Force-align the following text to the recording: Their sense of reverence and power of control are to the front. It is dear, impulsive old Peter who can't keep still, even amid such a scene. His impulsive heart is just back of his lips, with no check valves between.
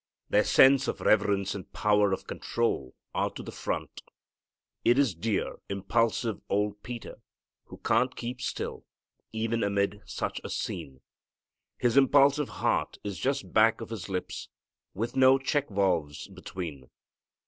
Their 0.31 0.43
sense 0.45 0.87
of 0.87 0.99
reverence 1.01 1.53
and 1.53 1.71
power 1.73 2.11
of 2.11 2.25
control 2.25 2.95
are 3.13 3.29
to 3.29 3.43
the 3.43 3.51
front. 3.51 4.01
It 4.83 4.97
is 4.97 5.13
dear, 5.13 5.59
impulsive 5.69 6.41
old 6.49 6.81
Peter 6.81 7.19
who 7.65 7.77
can't 7.85 8.15
keep 8.15 8.41
still, 8.41 8.83
even 9.31 9.61
amid 9.63 10.01
such 10.07 10.41
a 10.43 10.49
scene. 10.49 11.01
His 11.77 11.97
impulsive 11.97 12.49
heart 12.49 12.97
is 13.03 13.19
just 13.19 13.53
back 13.53 13.79
of 13.79 13.91
his 13.91 14.09
lips, 14.09 14.49
with 14.95 15.15
no 15.15 15.37
check 15.37 15.69
valves 15.69 16.27
between. 16.29 16.89